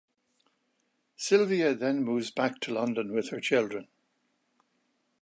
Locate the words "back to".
2.31-2.73